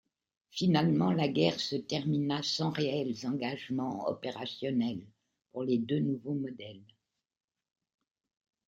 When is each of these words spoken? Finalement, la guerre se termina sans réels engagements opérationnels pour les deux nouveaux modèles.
Finalement, 0.49 1.11
la 1.11 1.27
guerre 1.27 1.59
se 1.59 1.75
termina 1.75 2.41
sans 2.41 2.71
réels 2.71 3.17
engagements 3.27 4.09
opérationnels 4.09 5.05
pour 5.51 5.63
les 5.63 5.77
deux 5.77 5.99
nouveaux 5.99 6.33
modèles. 6.33 6.81